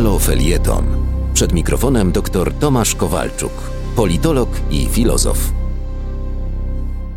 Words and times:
Halo 0.00 0.18
Felieton. 0.18 0.84
Przed 1.34 1.52
mikrofonem 1.52 2.12
dr 2.12 2.52
Tomasz 2.54 2.94
Kowalczuk, 2.94 3.52
politolog 3.96 4.48
i 4.70 4.86
filozof. 4.86 5.38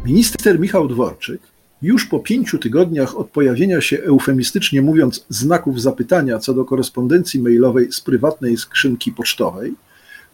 Minister 0.05 0.59
Michał 0.59 0.87
Dworczyk 0.87 1.41
już 1.81 2.05
po 2.05 2.19
pięciu 2.19 2.57
tygodniach 2.57 3.17
od 3.17 3.29
pojawienia 3.29 3.81
się, 3.81 3.97
eufemistycznie 4.03 4.81
mówiąc, 4.81 5.25
znaków 5.29 5.81
zapytania 5.81 6.39
co 6.39 6.53
do 6.53 6.65
korespondencji 6.65 7.39
mailowej 7.39 7.91
z 7.91 8.01
prywatnej 8.01 8.57
skrzynki 8.57 9.11
pocztowej, 9.11 9.73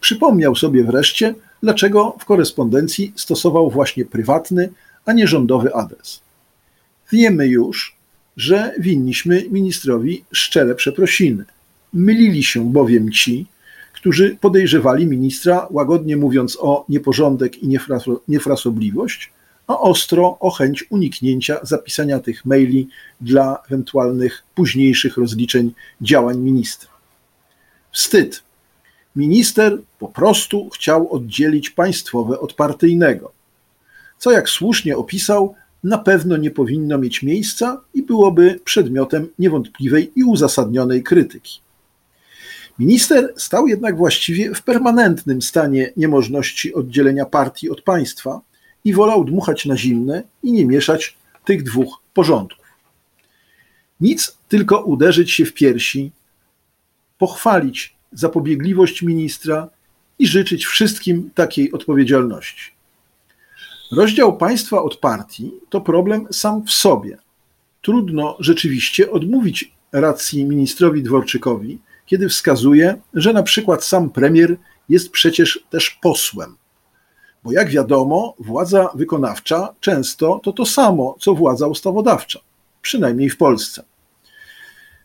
przypomniał 0.02 0.56
sobie 0.56 0.84
wreszcie, 0.84 1.36
dlaczego 1.64 2.16
w 2.20 2.26
korespondencji 2.26 3.14
stosował 3.16 3.70
właśnie 3.70 4.06
prywatny, 4.06 4.70
a 5.06 5.14
nie 5.14 5.28
rządowy 5.28 5.76
adres. 5.76 6.22
Wiemy 7.12 7.48
już, 7.48 7.96
że 8.38 8.74
winniśmy 8.80 9.46
ministrowi 9.52 10.24
szczere 10.32 10.76
przeprosiny. 10.76 11.46
Mylili 11.94 12.44
się 12.44 12.72
bowiem 12.72 13.12
ci, 13.12 13.46
którzy 13.94 14.38
podejrzewali 14.42 15.08
ministra, 15.08 15.68
łagodnie 15.72 16.18
mówiąc 16.18 16.58
o 16.62 16.86
nieporządek 16.90 17.64
i 17.64 17.78
niefrasobliwość, 18.28 19.32
a 19.68 19.80
ostro 19.80 20.38
o 20.40 20.52
chęć 20.52 20.86
uniknięcia 20.90 21.60
zapisania 21.62 22.20
tych 22.20 22.46
maili 22.46 22.88
dla 23.22 23.64
ewentualnych 23.68 24.44
późniejszych 24.56 25.18
rozliczeń 25.18 25.72
działań 26.02 26.38
ministra. 26.38 26.90
Wstyd. 27.92 28.44
Minister 29.16 29.78
po 30.00 30.08
prostu 30.08 30.70
chciał 30.70 31.14
oddzielić 31.14 31.70
państwowe 31.70 32.40
od 32.40 32.54
partyjnego, 32.54 33.32
co 34.18 34.32
jak 34.32 34.50
słusznie 34.50 34.98
opisał, 34.98 35.56
na 35.84 35.98
pewno 35.98 36.38
nie 36.38 36.52
powinno 36.52 36.98
mieć 36.98 37.24
miejsca 37.24 37.82
i 37.94 38.04
byłoby 38.04 38.60
przedmiotem 38.64 39.28
niewątpliwej 39.40 40.12
i 40.16 40.24
uzasadnionej 40.24 41.04
krytyki. 41.04 41.60
Minister 42.80 43.34
stał 43.38 43.68
jednak 43.68 43.98
właściwie 43.98 44.56
w 44.56 44.64
permanentnym 44.64 45.42
stanie 45.42 45.94
niemożności 45.98 46.74
oddzielenia 46.74 47.26
partii 47.26 47.70
od 47.70 47.82
państwa 47.82 48.42
i 48.86 48.94
wolał 48.94 49.26
dmuchać 49.26 49.66
na 49.66 49.78
zimne 49.78 50.24
i 50.44 50.52
nie 50.52 50.66
mieszać 50.66 51.18
tych 51.46 51.64
dwóch 51.64 52.02
porządków. 52.14 52.66
Nic, 54.02 54.38
tylko 54.48 54.84
uderzyć 54.84 55.32
się 55.32 55.46
w 55.46 55.54
piersi, 55.54 56.12
pochwalić 57.18 57.96
zapobiegliwość 58.12 59.02
ministra 59.02 59.70
i 60.20 60.28
życzyć 60.28 60.66
wszystkim 60.66 61.30
takiej 61.36 61.72
odpowiedzialności. 61.72 62.72
Rozdział 63.92 64.38
państwa 64.38 64.82
od 64.82 64.98
partii 64.98 65.52
to 65.70 65.82
problem 65.82 66.28
sam 66.32 66.66
w 66.66 66.72
sobie. 66.72 67.18
Trudno 67.82 68.38
rzeczywiście 68.40 69.12
odmówić 69.12 69.72
racji 69.92 70.46
ministrowi 70.46 71.04
Dworczykowi, 71.04 71.80
kiedy 72.10 72.30
wskazuje, 72.30 73.02
że 73.14 73.34
na 73.34 73.44
przykład 73.44 73.84
sam 73.84 74.10
premier 74.10 74.58
jest 74.90 75.12
przecież 75.12 75.66
też 75.70 75.90
posłem. 75.90 76.56
Bo 77.44 77.52
jak 77.52 77.70
wiadomo, 77.70 78.36
władza 78.40 78.90
wykonawcza 78.96 79.76
często 79.80 80.40
to 80.44 80.54
to 80.54 80.66
samo, 80.66 81.16
co 81.20 81.36
władza 81.36 81.68
ustawodawcza, 81.68 82.40
przynajmniej 82.82 83.30
w 83.30 83.38
Polsce. 83.38 83.84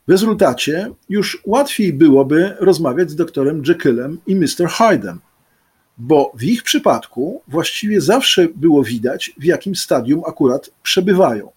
W 0.07 0.11
rezultacie 0.11 0.91
już 1.09 1.43
łatwiej 1.47 1.93
byłoby 1.93 2.57
rozmawiać 2.61 3.11
z 3.11 3.17
doktorem 3.17 3.63
Jekyllem 3.69 4.19
i 4.27 4.37
Mr. 4.37 4.67
Hyde'em, 4.79 5.17
bo 5.99 6.33
w 6.35 6.43
ich 6.43 6.63
przypadku 6.63 7.43
właściwie 7.49 8.01
zawsze 8.01 8.49
było 8.55 8.85
widać, 8.85 9.33
w 9.39 9.45
jakim 9.45 9.75
stadium 9.77 10.23
akurat 10.27 10.71
przebywają. 10.83 11.51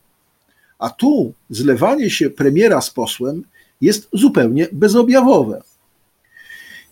A 0.79 0.89
tu 0.89 1.33
zlewanie 1.49 2.09
się 2.09 2.29
premiera 2.29 2.81
z 2.81 2.89
posłem 2.89 3.43
jest 3.81 4.09
zupełnie 4.13 4.67
bezobjawowe. 4.71 5.61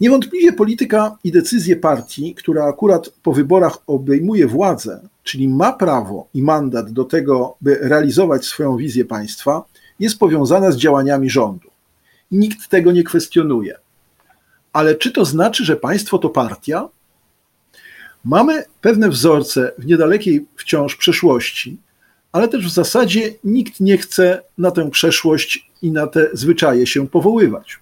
Niewątpliwie 0.01 0.53
polityka 0.53 1.17
i 1.23 1.31
decyzje 1.31 1.75
partii, 1.75 2.35
która 2.35 2.65
akurat 2.65 3.09
po 3.09 3.33
wyborach 3.33 3.77
obejmuje 3.87 4.47
władzę, 4.47 5.07
czyli 5.23 5.47
ma 5.47 5.73
prawo 5.73 6.27
i 6.33 6.41
mandat 6.41 6.91
do 6.91 7.03
tego, 7.03 7.55
by 7.61 7.75
realizować 7.81 8.45
swoją 8.45 8.77
wizję 8.77 9.05
państwa, 9.05 9.63
jest 9.99 10.19
powiązana 10.19 10.71
z 10.71 10.77
działaniami 10.77 11.29
rządu. 11.29 11.69
Nikt 12.31 12.69
tego 12.69 12.91
nie 12.91 13.03
kwestionuje. 13.03 13.75
Ale 14.73 14.95
czy 14.95 15.11
to 15.11 15.25
znaczy, 15.25 15.65
że 15.65 15.75
państwo 15.75 16.17
to 16.17 16.29
partia? 16.29 16.89
Mamy 18.23 18.63
pewne 18.81 19.09
wzorce 19.09 19.71
w 19.77 19.85
niedalekiej 19.85 20.45
wciąż 20.55 20.95
przeszłości, 20.95 21.77
ale 22.31 22.47
też 22.47 22.67
w 22.67 22.73
zasadzie 22.73 23.33
nikt 23.43 23.79
nie 23.79 23.97
chce 23.97 24.41
na 24.57 24.71
tę 24.71 24.89
przeszłość 24.89 25.71
i 25.85 25.91
na 25.91 26.07
te 26.07 26.29
zwyczaje 26.33 26.87
się 26.87 27.07
powoływać. 27.07 27.79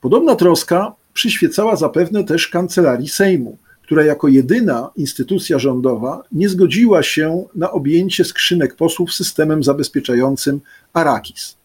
Podobna 0.00 0.36
troska 0.36 0.94
przyświecała 1.12 1.76
zapewne 1.76 2.24
też 2.24 2.48
kancelarii 2.48 3.08
Sejmu, 3.08 3.58
która 3.82 4.04
jako 4.04 4.28
jedyna 4.28 4.90
instytucja 4.96 5.58
rządowa 5.58 6.22
nie 6.32 6.48
zgodziła 6.48 7.02
się 7.02 7.44
na 7.54 7.70
objęcie 7.70 8.24
skrzynek 8.24 8.76
posłów 8.76 9.12
systemem 9.12 9.62
zabezpieczającym 9.62 10.60
Arakis. 10.92 11.56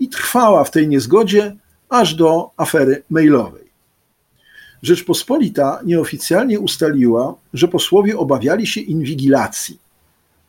I 0.00 0.08
trwała 0.08 0.64
w 0.64 0.70
tej 0.70 0.88
niezgodzie 0.88 1.56
aż 1.88 2.14
do 2.14 2.50
afery 2.56 3.02
mailowej. 3.10 3.64
Rzeczpospolita 4.82 5.80
nieoficjalnie 5.84 6.60
ustaliła, 6.60 7.34
że 7.52 7.68
posłowie 7.68 8.18
obawiali 8.18 8.66
się 8.66 8.80
inwigilacji. 8.80 9.83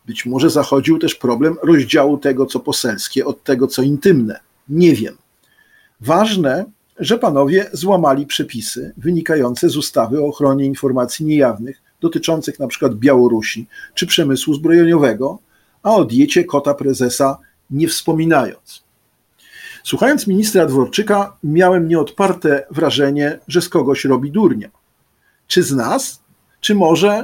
Być 0.08 0.26
może 0.26 0.50
zachodził 0.50 1.00
też 1.00 1.16
problem 1.16 1.58
rozdziału 1.64 2.18
tego, 2.18 2.46
co 2.46 2.60
poselskie, 2.60 3.26
od 3.26 3.44
tego, 3.44 3.68
co 3.68 3.82
intymne. 3.82 4.40
Nie 4.70 4.96
wiem. 4.96 5.18
Ważne, 6.02 6.66
że 7.00 7.18
panowie 7.18 7.70
złamali 7.74 8.26
przepisy 8.26 8.94
wynikające 8.98 9.70
z 9.70 9.78
ustawy 9.78 10.22
o 10.22 10.28
ochronie 10.28 10.66
informacji 10.66 11.26
niejawnych 11.26 11.82
dotyczących 12.02 12.60
np. 12.60 12.90
Białorusi 12.90 13.68
czy 13.94 14.08
przemysłu 14.08 14.54
zbrojeniowego, 14.54 15.40
a 15.84 15.96
o 15.96 16.06
diecie 16.06 16.44
kota 16.44 16.74
prezesa 16.74 17.38
nie 17.70 17.88
wspominając. 17.88 18.84
Słuchając 19.84 20.28
ministra 20.28 20.66
Dworczyka, 20.66 21.38
miałem 21.44 21.88
nieodparte 21.88 22.68
wrażenie, 22.72 23.40
że 23.48 23.62
z 23.62 23.70
kogoś 23.70 24.06
robi 24.06 24.32
durnia. 24.32 24.70
Czy 25.48 25.64
z 25.64 25.72
nas, 25.72 26.22
czy 26.62 26.76
może. 26.76 27.24